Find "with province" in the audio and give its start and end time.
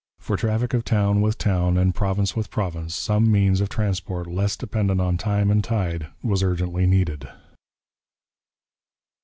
2.35-2.95